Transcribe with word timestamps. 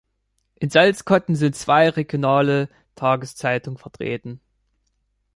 In 0.55 0.71
Salzkotten 0.71 1.35
sind 1.35 1.55
zwei 1.55 1.87
regionale 1.87 2.69
Tageszeitungen 2.95 3.77
vertreten. 3.77 4.41